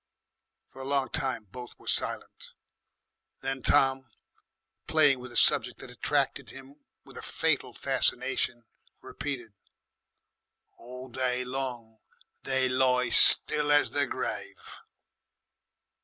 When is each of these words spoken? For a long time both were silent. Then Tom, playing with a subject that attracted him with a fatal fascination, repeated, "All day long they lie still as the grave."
For 0.73 0.81
a 0.81 0.87
long 0.87 1.09
time 1.09 1.43
both 1.51 1.77
were 1.77 1.85
silent. 1.85 2.53
Then 3.41 3.61
Tom, 3.61 4.09
playing 4.87 5.19
with 5.19 5.31
a 5.31 5.37
subject 5.37 5.77
that 5.77 5.91
attracted 5.91 6.49
him 6.49 6.77
with 7.05 7.17
a 7.17 7.21
fatal 7.21 7.71
fascination, 7.71 8.63
repeated, 9.01 9.53
"All 10.75 11.07
day 11.07 11.45
long 11.45 11.99
they 12.41 12.67
lie 12.67 13.09
still 13.11 13.71
as 13.71 13.91
the 13.91 14.07
grave." 14.07 14.79